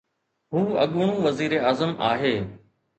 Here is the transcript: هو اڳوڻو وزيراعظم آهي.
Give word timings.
هو 0.53 0.61
اڳوڻو 0.83 1.15
وزيراعظم 1.27 1.91
آهي. 2.11 2.35